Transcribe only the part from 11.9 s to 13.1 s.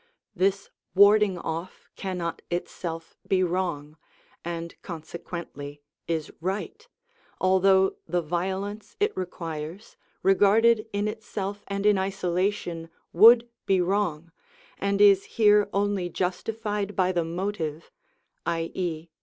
isolation,